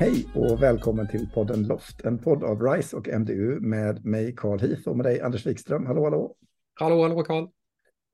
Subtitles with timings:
[0.00, 4.60] Hej och välkommen till podden Loft, en podd av RISE och MDU med mig Carl
[4.60, 5.86] Heath och med dig Anders Wikström.
[5.86, 6.36] Hallå, hallå!
[6.74, 7.48] Hallå, hallå Carl!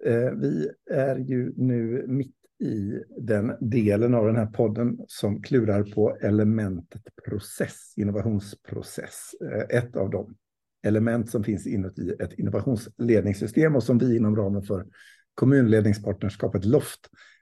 [0.04, 5.82] Eh, vi är ju nu mitt i den delen av den här podden som klurar
[5.82, 9.30] på elementet process, innovationsprocess.
[9.52, 10.34] Eh, ett av de
[10.82, 14.86] element som finns inuti ett innovationsledningssystem och som vi inom ramen för
[15.34, 17.00] kommunledningspartnerskapet LOFT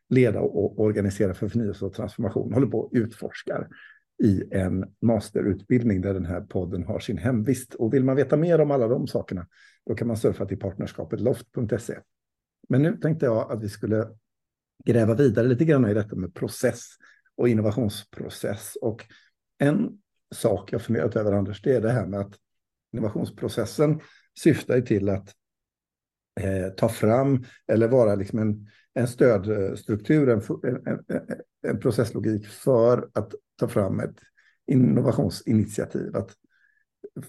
[0.08, 3.68] leda och organisera för förnyelse och transformation håller på att utforskar
[4.22, 7.74] i en masterutbildning där den här podden har sin hemvist.
[7.74, 9.46] Och vill man veta mer om alla de sakerna,
[9.86, 11.98] då kan man surfa till partnerskapet loft.se.
[12.68, 14.08] Men nu tänkte jag att vi skulle
[14.84, 16.86] gräva vidare lite grann i detta med process
[17.36, 18.76] och innovationsprocess.
[18.80, 19.04] Och
[19.58, 19.98] en
[20.34, 22.34] sak jag funderat över, Anders, det är det här med att
[22.92, 24.00] innovationsprocessen
[24.38, 25.34] syftar till att
[26.40, 30.42] eh, ta fram eller vara liksom en, en stödstruktur, en,
[30.86, 31.22] en,
[31.66, 34.16] en, processlogik för att ta fram ett
[34.66, 36.30] innovationsinitiativ, att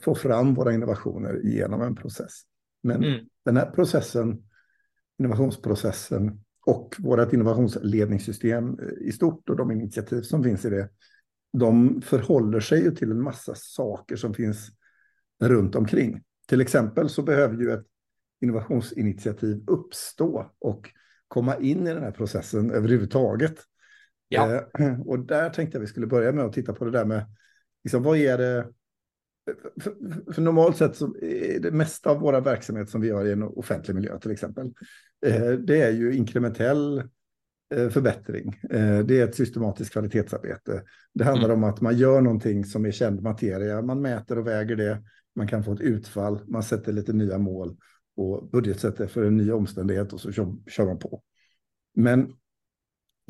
[0.01, 2.41] få fram våra innovationer genom en process.
[2.83, 3.25] Men mm.
[3.45, 4.43] den här processen,
[5.19, 10.89] innovationsprocessen och vårt innovationsledningssystem i stort och de initiativ som finns i det,
[11.57, 14.69] de förhåller sig ju till en massa saker som finns
[15.43, 16.23] runt omkring.
[16.47, 17.85] Till exempel så behöver ju ett
[18.41, 20.89] innovationsinitiativ uppstå och
[21.27, 23.55] komma in i den här processen överhuvudtaget.
[24.31, 24.63] Ja.
[24.79, 27.25] Eh, och där tänkte jag vi skulle börja med att titta på det där med,
[27.83, 28.67] liksom, vad är det,
[29.81, 29.93] för,
[30.33, 33.43] för, normalt sett så är det mesta av våra verksamhet som vi gör i en
[33.43, 34.73] offentlig miljö till exempel,
[35.25, 36.97] eh, det är ju inkrementell
[37.73, 38.59] eh, förbättring.
[39.05, 40.83] Det är ett systematiskt kvalitetsarbete.
[41.13, 41.63] Det handlar mm.
[41.63, 45.03] om att man gör någonting som är känd materia, man mäter och väger det,
[45.35, 47.77] man kan få ett utfall, man sätter lite nya mål
[48.15, 50.31] och budgetsätter för en ny omständighet och så
[50.67, 51.23] kör man på.
[51.95, 52.33] Men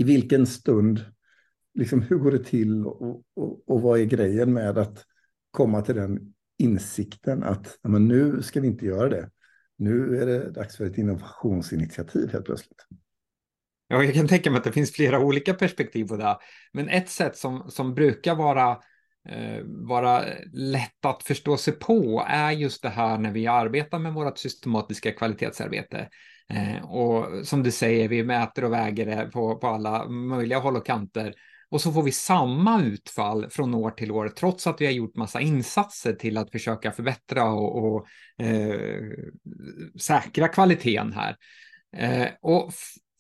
[0.02, 1.06] i vilken stund,
[1.74, 5.06] liksom hur går det till och, och, och vad är grejen med att
[5.52, 9.30] komma till den insikten att men nu ska vi inte göra det.
[9.78, 12.86] Nu är det dags för ett innovationsinitiativ helt plötsligt.
[13.88, 16.38] Ja, jag kan tänka mig att det finns flera olika perspektiv på det.
[16.74, 18.72] Men ett sätt som, som brukar vara,
[19.30, 20.24] eh, vara
[20.54, 25.12] lätt att förstå sig på är just det här när vi arbetar med vårt systematiska
[25.12, 26.10] kvalitetsarbete.
[26.54, 30.76] Eh, och som du säger, vi mäter och väger det på, på alla möjliga håll
[30.76, 31.34] och kanter.
[31.70, 35.16] Och så får vi samma utfall från år till år, trots att vi har gjort
[35.16, 38.08] massa insatser till att försöka förbättra och, och
[38.46, 39.02] eh,
[40.00, 41.36] säkra kvaliteten här.
[41.98, 42.74] Eh, och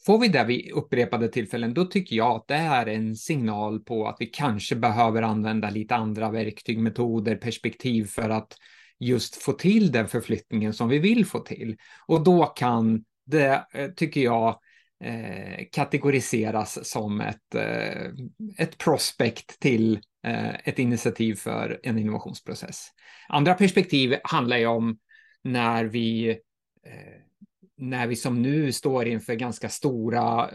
[0.06, 4.08] får vi det vid upprepade tillfällen, då tycker jag att det är en signal på
[4.08, 8.56] att vi kanske behöver använda lite andra verktyg, metoder, perspektiv för att
[9.00, 11.78] just få till den förflyttningen som vi vill få till.
[12.08, 14.60] Och då kan det eh, tycker jag
[15.04, 18.12] eh, kategoriseras som ett, eh,
[18.58, 22.88] ett prospect till eh, ett initiativ för en innovationsprocess.
[23.30, 24.98] Andra perspektiv handlar ju om
[25.44, 26.30] när vi
[26.86, 27.22] eh,
[27.78, 30.50] när vi som nu står inför ganska stora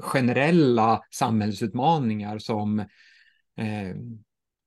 [0.00, 2.84] generella samhällsutmaningar som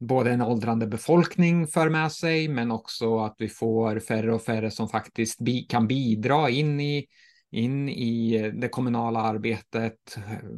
[0.07, 4.71] både en åldrande befolkning för med sig, men också att vi får färre och färre
[4.71, 7.05] som faktiskt bi kan bidra in i,
[7.51, 10.49] in i det kommunala arbetet eh,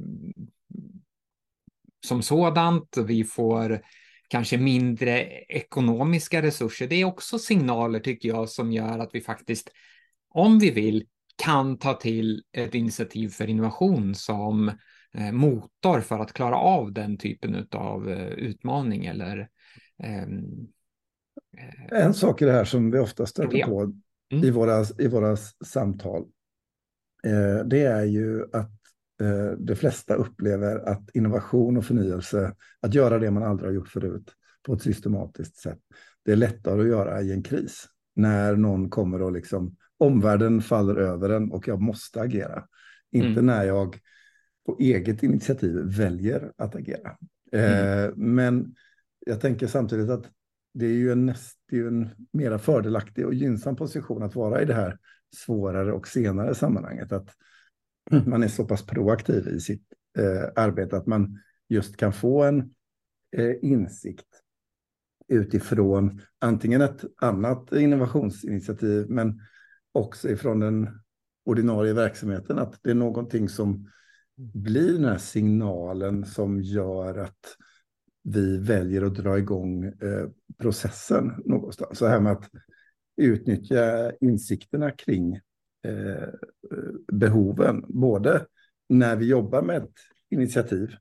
[2.05, 2.97] som sådant.
[2.97, 3.81] Vi får
[4.27, 6.87] kanske mindre ekonomiska resurser.
[6.87, 9.69] Det är också signaler, tycker jag, som gör att vi faktiskt,
[10.29, 11.05] om vi vill,
[11.43, 14.75] kan ta till ett initiativ för innovation som Eh,
[15.31, 19.49] motor för att klara av den typen av eh, utmaning eller
[20.03, 20.67] ehm,
[21.57, 23.81] eh, en sak i det här som vi ofta stöter på
[24.31, 24.43] mm.
[24.43, 26.25] i, våra, i våra samtal,
[27.65, 28.71] det är ju att
[29.57, 34.31] de flesta upplever att innovation och förnyelse, att göra det man aldrig har gjort förut
[34.63, 35.79] på ett systematiskt sätt,
[36.25, 37.85] det är lättare att göra i en kris.
[38.15, 42.63] När någon kommer och liksom, omvärlden faller över en och jag måste agera.
[43.11, 43.45] Inte mm.
[43.45, 43.99] när jag
[44.65, 47.17] på eget initiativ väljer att agera.
[47.51, 48.05] Mm.
[48.05, 48.75] Eh, men
[49.25, 50.31] jag tänker samtidigt att
[50.73, 51.33] det är ju en,
[51.69, 54.97] det är en mera fördelaktig och gynnsam position att vara i det här
[55.35, 57.11] svårare och senare sammanhanget.
[57.11, 57.29] Att
[58.25, 59.83] man är så pass proaktiv i sitt
[60.17, 61.39] eh, arbete att man
[61.69, 62.59] just kan få en
[63.37, 64.27] eh, insikt
[65.27, 69.41] utifrån antingen ett annat innovationsinitiativ men
[69.91, 70.99] också ifrån den
[71.45, 72.59] ordinarie verksamheten.
[72.59, 73.91] Att det är någonting som
[74.35, 77.57] blir den här signalen som gör att
[78.23, 80.27] vi väljer att dra igång eh,
[80.57, 81.97] processen någonstans.
[81.97, 82.49] Så här med att
[83.17, 85.35] utnyttja insikterna kring
[85.83, 86.29] eh,
[87.11, 88.45] behoven, både
[88.89, 89.95] när vi jobbar med ett
[90.29, 90.95] initiativ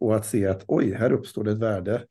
[0.00, 2.04] och att se att oj, här uppstår det ett värde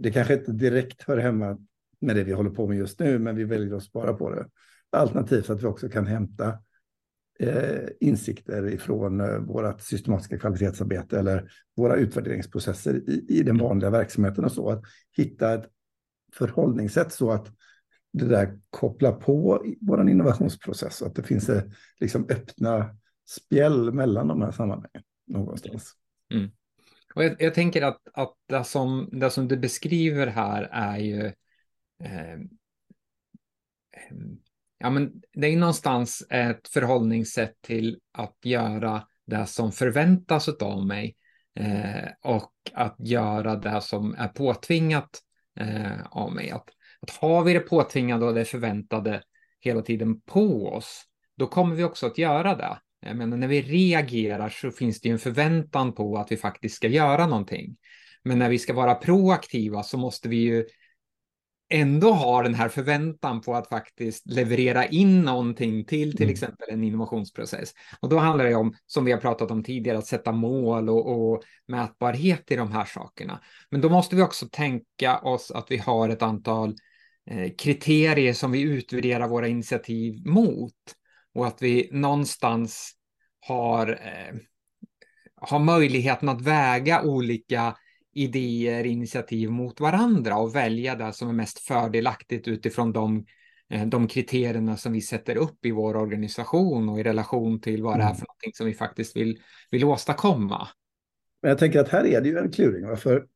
[0.00, 1.58] det kanske inte direkt hör hemma
[2.00, 4.48] med det vi håller på med just nu, men vi väljer att spara på det.
[4.90, 6.54] Alternativt att vi också kan hämta eh,
[8.00, 14.52] insikter ifrån eh, vårt systematiska kvalitetsarbete eller våra utvärderingsprocesser i, i den vanliga verksamheten och
[14.52, 14.70] så.
[14.70, 14.82] Att
[15.16, 15.70] hitta ett
[16.34, 17.48] förhållningssätt så att
[18.12, 21.62] det där kopplar på vår innovationsprocess så att det finns eh,
[22.00, 22.96] liksom öppna
[23.28, 25.92] spjäll mellan de här sammanhangen någonstans.
[26.34, 26.50] Mm.
[27.14, 31.26] Och jag, jag, tänker att, att det, som, det som du beskriver här är ju
[32.04, 32.38] eh,
[34.82, 41.16] ja, men det är någonstans ett förhållningssätt till att göra det som förväntas av mig
[41.60, 45.20] eh, och att göra det som är påtvingat
[45.60, 46.50] eh, av mig.
[46.50, 46.68] Att,
[47.00, 49.22] att har vi det påtvingade och det förväntade
[49.60, 51.02] hela tiden på oss,
[51.36, 52.78] då kommer vi också att göra det.
[53.06, 56.76] Jag menar, när vi reagerar så finns det ju en förväntan på att vi faktiskt
[56.76, 57.76] ska göra någonting.
[58.22, 60.66] Men när vi ska vara proaktiva så måste vi ju
[61.72, 66.32] ändå har den här förväntan på att faktiskt leverera in någonting till till mm.
[66.32, 67.72] exempel en innovationsprocess.
[68.00, 71.06] Och då handlar det om, som vi har pratat om tidigare, att sätta mål och,
[71.06, 73.40] och mätbarhet i de här sakerna.
[73.70, 76.74] Men då måste vi också tänka oss att vi har ett antal
[77.30, 80.74] eh, kriterier som vi utvärderar våra initiativ mot
[81.34, 82.92] och att vi någonstans
[83.46, 84.38] har, eh,
[85.40, 87.76] har möjligheten att väga olika
[88.12, 93.26] idéer, initiativ mot varandra och välja det som är mest fördelaktigt utifrån de,
[93.70, 97.98] eh, de kriterierna som vi sätter upp i vår organisation och i relation till vad
[97.98, 98.16] det är mm.
[98.16, 99.38] för någonting som vi faktiskt vill,
[99.70, 100.68] vill åstadkomma.
[101.42, 102.96] Men jag tänker att här är det ju en kluring.
[102.96, 103.26] För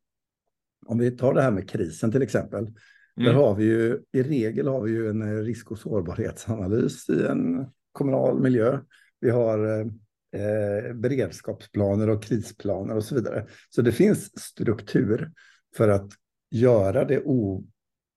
[0.86, 2.64] om vi tar det här med krisen till exempel.
[2.64, 2.76] Mm.
[3.16, 7.66] Där har vi ju i regel har vi ju en risk och sårbarhetsanalys i en
[7.92, 8.78] kommunal miljö.
[9.20, 9.90] Vi har
[10.36, 13.46] eh, beredskapsplaner och krisplaner och så vidare.
[13.70, 15.32] Så det finns struktur
[15.76, 16.12] för att
[16.50, 17.64] göra det, o,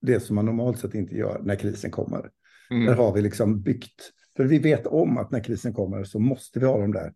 [0.02, 2.30] det som man normalt sett inte gör när krisen kommer.
[2.72, 2.86] Mm.
[2.86, 6.60] Där har vi liksom byggt, för vi vet om att när krisen kommer så måste
[6.60, 7.14] vi ha de där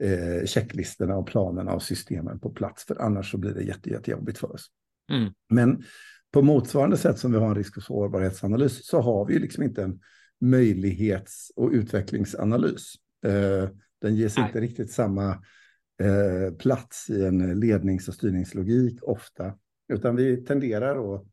[0.00, 4.38] eh, checklistorna och planerna och systemen på plats, för annars så blir det jätte, jättejobbigt
[4.38, 4.66] för oss.
[5.12, 5.32] Mm.
[5.50, 5.84] Men
[6.32, 9.82] på motsvarande sätt som vi har en risk och sårbarhetsanalys så har vi liksom inte
[9.82, 10.00] en
[10.40, 12.94] möjlighets och utvecklingsanalys.
[13.26, 13.68] Eh,
[14.06, 14.46] den ges Nej.
[14.46, 15.30] inte riktigt samma
[16.00, 19.54] eh, plats i en lednings och styrningslogik ofta,
[19.92, 21.26] utan vi tenderar att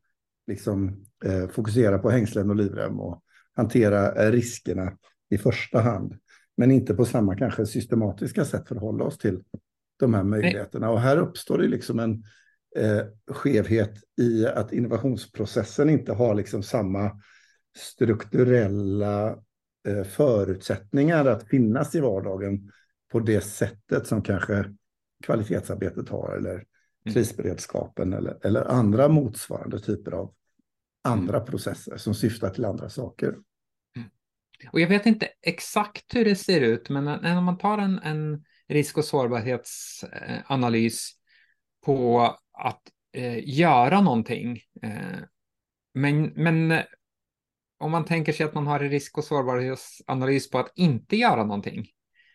[0.46, 3.22] liksom, eh, fokusera på hängslen och livrem och
[3.52, 4.92] hantera riskerna
[5.30, 6.18] i första hand,
[6.56, 9.42] men inte på samma kanske systematiska sätt förhålla oss till
[9.98, 10.86] de här möjligheterna.
[10.86, 10.94] Nej.
[10.94, 12.24] Och här uppstår det liksom en
[12.76, 13.04] eh,
[13.34, 17.20] skevhet i att innovationsprocessen inte har liksom samma
[17.76, 19.53] strukturella Eh,
[20.04, 22.72] förutsättningar att finnas i vardagen
[23.12, 24.64] på det sättet som kanske
[25.22, 27.14] kvalitetsarbetet har eller mm.
[27.14, 30.34] krisberedskapen eller, eller andra motsvarande typer av
[31.04, 31.46] andra mm.
[31.46, 33.28] processer som syftar till andra saker.
[33.28, 33.44] Mm.
[34.72, 38.44] Och jag vet inte exakt hur det ser ut, men när man tar en, en
[38.68, 41.10] risk och sårbarhetsanalys
[41.84, 42.20] på
[42.52, 42.82] att
[43.12, 45.18] eh, göra någonting, eh,
[45.94, 46.82] men, men
[47.84, 51.44] om man tänker sig att man har en risk och sårbarhetsanalys på att inte göra
[51.44, 51.86] någonting?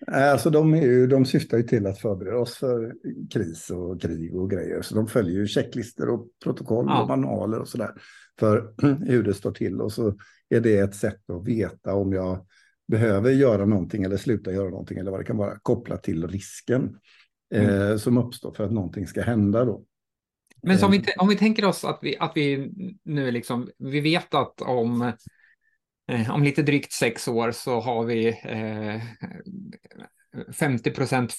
[0.07, 2.93] Alltså de, är ju, de syftar ju till att förbereda oss för
[3.33, 4.81] kris och krig och grejer.
[4.81, 7.01] Så de följer ju checklistor och protokoll ja.
[7.01, 7.91] och manualer och sådär
[8.39, 8.73] för
[9.05, 9.81] hur det står till.
[9.81, 10.17] Och så
[10.49, 12.45] är det ett sätt att veta om jag
[12.87, 16.97] behöver göra någonting eller sluta göra någonting eller vad det kan vara kopplat till risken
[17.55, 17.91] mm.
[17.91, 19.83] eh, som uppstår för att någonting ska hända då.
[20.61, 22.71] Men om, vi, om vi tänker oss att vi, att vi
[23.03, 25.13] nu liksom, vi vet att om Eh,
[26.09, 29.01] Eh, om lite drygt sex år så har vi eh,
[30.53, 31.33] 50 procent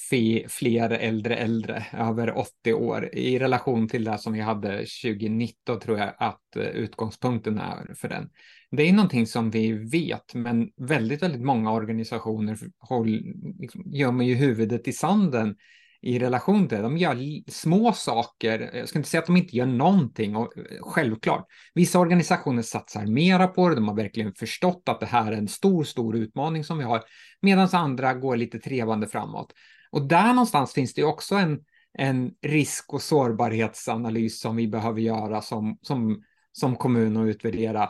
[0.49, 5.99] fler äldre äldre över 80 år i relation till det som vi hade 2019 tror
[5.99, 8.31] jag att eh, utgångspunkten är för den.
[8.71, 13.23] Det är någonting som vi vet, men väldigt, väldigt många organisationer håll,
[13.59, 15.57] liksom, gömmer ju huvudet i sanden
[16.03, 16.83] i relation till det.
[16.83, 18.71] De gör små saker.
[18.75, 20.37] Jag ska inte säga att de inte gör någonting.
[20.37, 23.75] Och eh, självklart, vissa organisationer satsar mera på det.
[23.75, 27.03] De har verkligen förstått att det här är en stor, stor utmaning som vi har.
[27.43, 29.53] Medan andra går lite trevande framåt.
[29.91, 31.59] Och där någonstans finns det också en,
[31.99, 37.89] en risk och sårbarhetsanalys som vi behöver göra som, som, som kommun och utvärdera.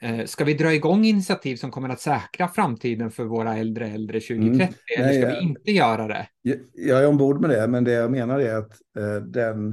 [0.00, 4.20] Eh, ska vi dra igång initiativ som kommer att säkra framtiden för våra äldre äldre
[4.20, 4.68] 2030 mm.
[4.98, 6.28] eller ska vi inte göra det?
[6.74, 9.72] Jag är ombord med det, men det jag menar är att eh, den,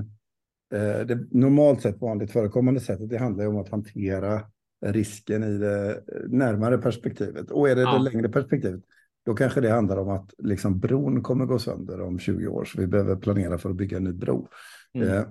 [0.74, 4.42] eh, det normalt sett vanligt förekommande sättet, det handlar om att hantera
[4.86, 7.52] risken i det närmare perspektivet.
[7.52, 7.98] Och är det ja.
[7.98, 8.82] det längre perspektivet,
[9.26, 12.82] då kanske det handlar om att liksom bron kommer gå sönder om 20 år, så
[12.82, 14.48] vi behöver planera för att bygga en ny bro.
[14.94, 15.10] Mm.
[15.10, 15.24] eh,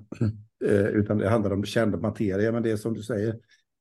[0.92, 2.52] utan det handlar om känd materia.
[2.52, 3.36] Men det är som du säger,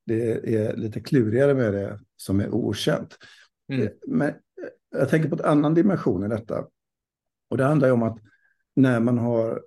[0.06, 3.18] det är lite klurigare med det som är okänt.
[3.72, 3.82] Mm.
[3.82, 4.34] Eh, men eh,
[4.90, 6.66] jag tänker på en annan dimension i detta.
[7.50, 8.18] Och det handlar ju om att
[8.76, 9.62] när man har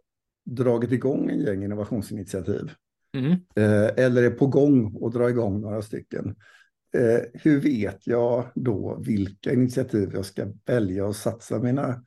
[0.46, 2.72] dragit igång en gäng innovationsinitiativ,
[3.14, 3.32] mm.
[3.32, 6.36] eh, eller är på gång att dra igång några stycken,
[6.94, 12.04] eh, hur vet jag då vilka initiativ jag ska välja att satsa mina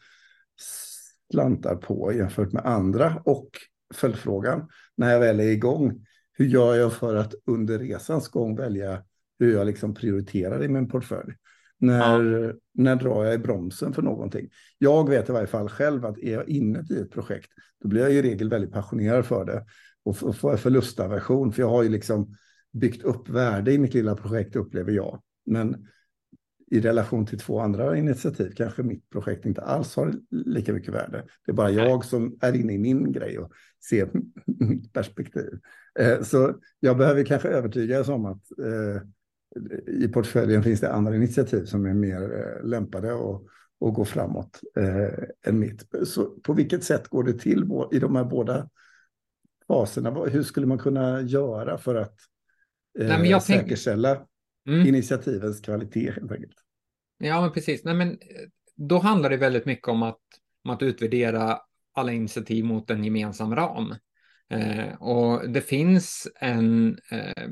[1.31, 3.23] slantar på jämfört med andra?
[3.25, 3.51] Och
[3.95, 6.07] följdfrågan, när jag väl är igång,
[6.41, 9.03] hur gör jag för att under resans gång välja
[9.39, 11.33] hur jag liksom prioriterar i min portfölj?
[11.79, 12.53] När, ja.
[12.75, 14.51] när drar jag i bromsen för någonting?
[14.79, 17.51] Jag vet i varje fall själv att är jag inne i ett projekt,
[17.83, 19.65] då blir jag i regel väldigt passionerad för det
[20.05, 22.37] och får förlustaversion, för jag har ju liksom
[22.73, 25.21] byggt upp värde i mitt lilla projekt, upplever jag.
[25.47, 25.87] Men
[26.71, 31.25] i relation till två andra initiativ kanske mitt projekt inte alls har lika mycket värde.
[31.47, 33.53] Det är bara jag som är inne i min grej och
[33.89, 34.11] ser
[34.47, 35.59] mitt perspektiv.
[35.99, 39.03] Eh, så jag behöver kanske övertygas om att eh,
[39.87, 43.47] i portföljen finns det andra initiativ som är mer eh, lämpade och,
[43.81, 44.61] och gå framåt
[45.47, 45.85] än mitt.
[46.05, 48.69] Så på vilket sätt går det till i de här båda
[49.69, 50.25] faserna?
[50.25, 52.15] Hur skulle man kunna göra för att
[52.99, 54.27] Nej, säkerställa.
[54.69, 54.87] Mm.
[54.87, 56.57] initiativens kvalitet helt enkelt?
[57.19, 57.85] Ja, men precis.
[57.85, 58.19] Nej, men
[58.77, 60.21] då handlar det väldigt mycket om att,
[60.65, 61.59] om att utvärdera
[61.93, 63.95] alla initiativ mot en gemensam ram.
[64.51, 67.45] Eh, och det finns en, eh,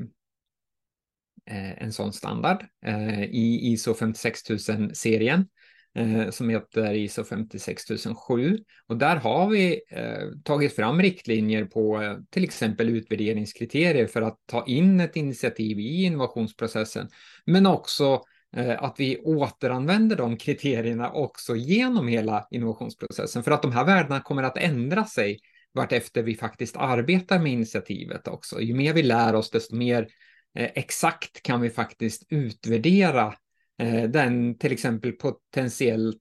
[1.45, 5.47] eh en sån standard eh, i ISO 56000-serien
[5.95, 8.57] eh, som heter ISO 56007.
[8.87, 14.37] Och där har vi eh, tagit fram riktlinjer på eh, till exempel utvärderingskriterier för att
[14.45, 17.09] ta in ett initiativ i innovationsprocessen,
[17.45, 18.21] men också
[18.55, 24.21] eh, att vi återanvänder de kriterierna också genom hela innovationsprocessen för att de här värdena
[24.21, 25.39] kommer att ändra sig
[25.73, 28.61] vartefter vi faktiskt arbetar med initiativet också.
[28.61, 30.07] Ju mer vi lär oss, desto mer
[30.55, 33.33] eh, exakt kan vi faktiskt utvärdera
[33.79, 36.13] Eh, den till exempel potentiell,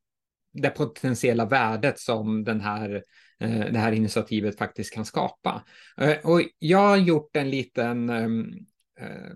[0.52, 3.02] det potentiella värdet som den här,
[3.40, 5.64] eh, det här initiativet faktiskt kan skapa.
[6.00, 8.52] Eh, och jag har gjort en liten, ehm,
[9.00, 9.30] eh,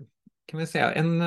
[0.45, 1.21] kan man säga, en,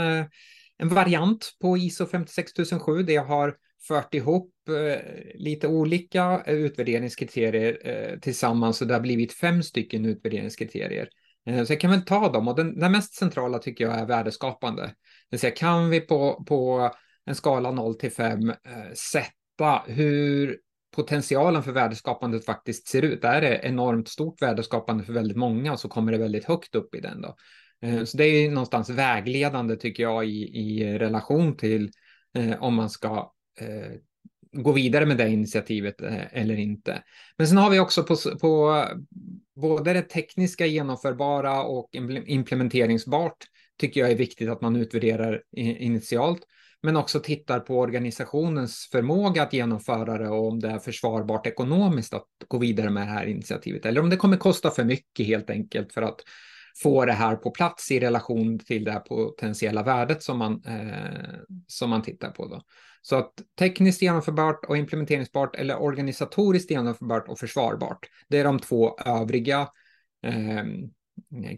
[0.78, 3.56] en variant på ISO 56007 där jag har
[3.88, 5.00] fört ihop eh,
[5.34, 11.08] lite olika utvärderingskriterier eh, tillsammans och det har blivit fem stycken utvärderingskriterier.
[11.46, 14.06] Eh, så jag kan väl ta dem och den, den, mest centrala tycker jag är
[14.06, 14.82] värdeskapande.
[14.82, 14.94] Det
[15.30, 16.90] vill säga kan vi på, på
[17.26, 18.54] en skala 0 till 5 eh,
[18.94, 20.58] sätta hur
[20.96, 23.24] potentialen för värdeskapandet faktiskt ser ut.
[23.24, 27.00] Är det enormt stort värdeskapande för väldigt många så kommer det väldigt högt upp i
[27.00, 27.22] den.
[27.22, 27.36] Då.
[27.82, 31.90] Eh, så det är någonstans vägledande tycker jag i, i relation till
[32.34, 33.92] eh, om man ska eh,
[34.56, 37.02] gå vidare med det initiativet eh, eller inte.
[37.38, 38.84] Men sen har vi också på, på
[39.56, 41.90] både det tekniska genomförbara och
[42.26, 43.36] implementeringsbart
[43.80, 46.40] tycker jag är viktigt att man utvärderar initialt,
[46.82, 52.14] men också tittar på organisationens förmåga att genomföra det och om det är försvarbart ekonomiskt
[52.14, 55.50] att gå vidare med det här initiativet eller om det kommer kosta för mycket helt
[55.50, 56.20] enkelt för att
[56.82, 61.90] få det här på plats i relation till det potentiella värdet som man, eh, som
[61.90, 62.46] man tittar på.
[62.46, 62.62] Då.
[63.08, 67.98] Så att tekniskt genomförbart och implementeringsbart eller organisatoriskt genomförbart och försvarbart.
[68.28, 69.68] Det är de två övriga
[70.22, 70.64] eh,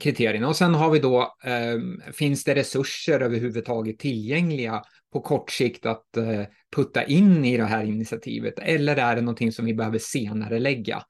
[0.01, 0.49] kriterierna.
[0.49, 6.17] Och sen har vi då, eh, finns det resurser överhuvudtaget tillgängliga på kort sikt att
[6.17, 6.43] eh,
[6.77, 8.59] putta in i det här initiativet?
[8.59, 11.03] Eller är det någonting som vi behöver senare lägga?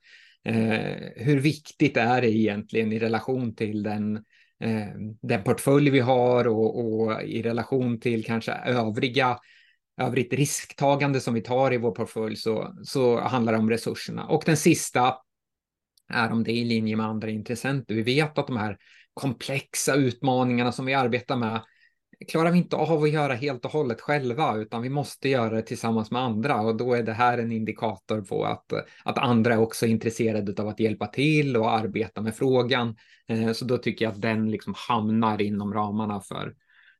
[0.44, 4.16] Eh, hur viktigt är det egentligen i relation till den,
[4.60, 9.38] eh, den portfölj vi har och, och i relation till kanske övriga
[9.98, 14.26] övrigt risktagande som vi tar i vår portfölj så, så handlar det om resurserna.
[14.26, 15.14] Och den sista
[16.08, 17.94] är om det är i linje med andra intressenter.
[17.94, 18.78] Vi vet att de här
[19.14, 21.62] komplexa utmaningarna som vi arbetar med
[22.28, 25.62] klarar vi inte av att göra helt och hållet själva, utan vi måste göra det
[25.62, 28.72] tillsammans med andra och då är det här en indikator på att,
[29.04, 32.96] att andra är också intresserade av att hjälpa till och arbeta med frågan.
[33.28, 36.54] Eh, så då tycker jag att den liksom hamnar inom ramarna för,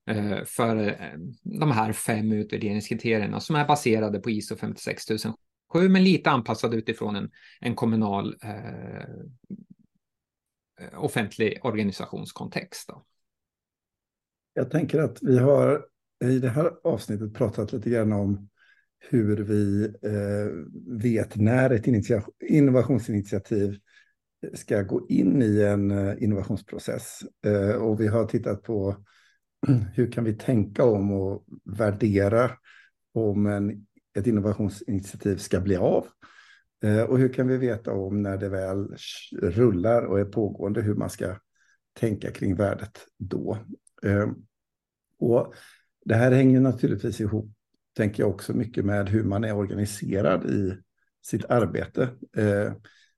[0.09, 5.35] Eh, för eh, de här fem utvärderingskriterierna som är baserade på ISO 56007
[5.89, 9.05] men lite anpassade utifrån en, en kommunal eh,
[10.97, 12.89] offentlig organisationskontext.
[12.89, 13.05] Då.
[14.55, 15.87] Jag tänker att vi har
[16.25, 18.49] i det här avsnittet pratat lite grann om
[18.99, 20.53] hur vi eh,
[21.03, 21.87] vet när ett
[22.49, 23.79] innovationsinitiativ
[24.55, 27.21] ska gå in i en eh, innovationsprocess.
[27.47, 29.05] Eh, och vi har tittat på
[29.95, 32.51] hur kan vi tänka om och värdera
[33.15, 33.87] om en,
[34.19, 36.07] ett innovationsinitiativ ska bli av?
[36.83, 38.97] Eh, och hur kan vi veta om när det väl
[39.43, 41.37] rullar och är pågående hur man ska
[41.93, 43.59] tänka kring värdet då?
[44.03, 44.35] Ehm,
[45.19, 45.55] och
[46.05, 47.53] det här hänger naturligtvis ihop,
[47.97, 50.79] tänker jag också mycket med hur man är organiserad i
[51.23, 52.09] sitt arbete.
[52.37, 52.73] Eh,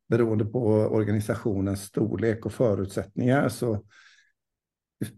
[0.08, 3.84] beroende på organisationens storlek och förutsättningar så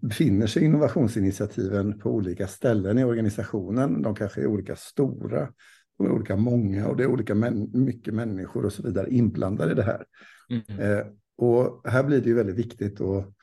[0.01, 4.03] befinner sig innovationsinitiativen på olika ställen i organisationen.
[4.03, 5.49] De kanske är olika stora,
[5.99, 9.73] de är olika många och det är olika män, mycket människor och så vidare inblandade
[9.73, 10.05] i det här.
[10.51, 10.81] Mm.
[10.81, 13.35] Eh, och här blir det ju väldigt viktigt att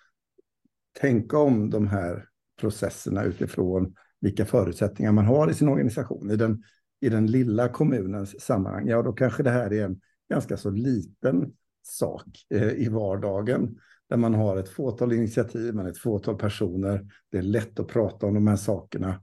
[0.99, 2.25] tänka om de här
[2.59, 6.31] processerna utifrån vilka förutsättningar man har i sin organisation.
[6.31, 6.63] I den,
[7.01, 11.53] i den lilla kommunens sammanhang, ja då kanske det här är en ganska så liten
[11.83, 13.79] sak eh, i vardagen
[14.09, 17.05] där man har ett fåtal initiativ, är ett fåtal personer.
[17.31, 19.21] Det är lätt att prata om de här sakerna.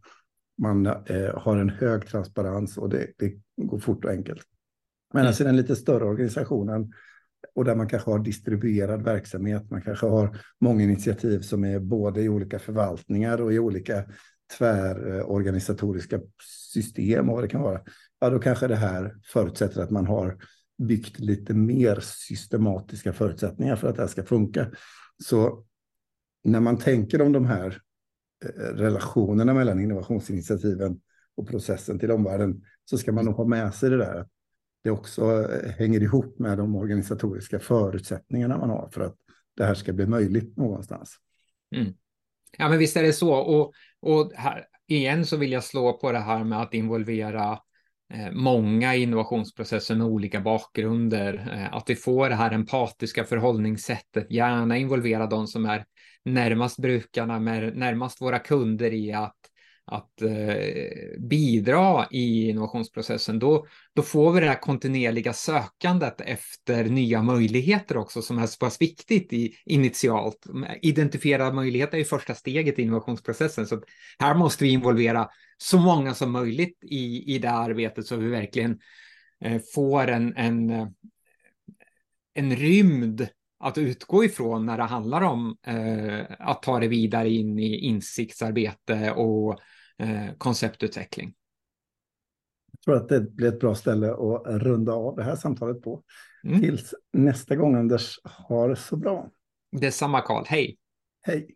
[0.58, 4.42] Man eh, har en hög transparens och det, det går fort och enkelt.
[5.12, 5.28] Men mm.
[5.28, 6.92] alltså den lite större organisationen
[7.54, 12.22] och där man kanske har distribuerad verksamhet, man kanske har många initiativ som är både
[12.22, 14.04] i olika förvaltningar och i olika
[14.58, 16.20] tvärorganisatoriska
[16.72, 17.80] system och vad det kan vara.
[18.20, 20.38] Ja, då kanske det här förutsätter att man har
[20.78, 24.70] byggt lite mer systematiska förutsättningar för att det här ska funka.
[25.24, 25.64] Så
[26.44, 27.80] när man tänker om de här
[28.44, 31.00] eh, relationerna mellan innovationsinitiativen
[31.36, 34.26] och processen till omvärlden så ska man nog ha med sig det där.
[34.84, 39.16] Det också eh, hänger ihop med de organisatoriska förutsättningarna man har för att
[39.56, 41.16] det här ska bli möjligt någonstans.
[41.76, 41.94] Mm.
[42.58, 43.34] Ja, men visst är det så.
[43.34, 47.58] Och, och här, igen så vill jag slå på det här med att involvera
[48.14, 54.76] Eh, många innovationsprocesser med olika bakgrunder, eh, att vi får det här empatiska förhållningssättet, gärna
[54.76, 55.84] involvera de som är
[56.24, 59.36] närmast brukarna, närmast våra kunder i att
[59.86, 67.22] att eh, bidra i innovationsprocessen, då, då får vi det här kontinuerliga sökandet efter nya
[67.22, 70.46] möjligheter också som är så pass viktigt i, initialt.
[70.82, 73.82] Identifiera möjligheter är första steget i innovationsprocessen, så
[74.18, 78.78] här måste vi involvera så många som möjligt i, i det arbetet så vi verkligen
[79.40, 80.88] eh, får en, en, eh,
[82.34, 83.28] en rymd
[83.60, 89.10] att utgå ifrån när det handlar om eh, att ta det vidare in i insiktsarbete
[89.10, 89.60] och
[89.98, 91.34] eh, konceptutveckling.
[92.72, 96.02] Jag tror att det blir ett bra ställe att runda av det här samtalet på.
[96.44, 96.60] Mm.
[96.60, 99.30] Tills nästa gång Anders, ha det så bra.
[99.72, 100.78] Detsamma Karl, hej.
[101.22, 101.55] Hej.